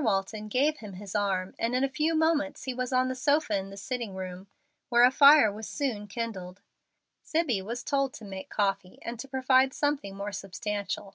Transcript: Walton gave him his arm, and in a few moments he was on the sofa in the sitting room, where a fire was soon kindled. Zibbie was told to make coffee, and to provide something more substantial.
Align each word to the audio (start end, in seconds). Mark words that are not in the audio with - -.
Walton 0.00 0.48
gave 0.48 0.78
him 0.78 0.94
his 0.94 1.14
arm, 1.14 1.54
and 1.58 1.74
in 1.74 1.84
a 1.84 1.88
few 1.90 2.14
moments 2.14 2.64
he 2.64 2.72
was 2.72 2.94
on 2.94 3.08
the 3.08 3.14
sofa 3.14 3.58
in 3.58 3.68
the 3.68 3.76
sitting 3.76 4.14
room, 4.14 4.46
where 4.88 5.04
a 5.04 5.10
fire 5.10 5.52
was 5.52 5.68
soon 5.68 6.06
kindled. 6.06 6.62
Zibbie 7.26 7.60
was 7.60 7.84
told 7.84 8.14
to 8.14 8.24
make 8.24 8.48
coffee, 8.48 8.98
and 9.02 9.20
to 9.20 9.28
provide 9.28 9.74
something 9.74 10.16
more 10.16 10.32
substantial. 10.32 11.14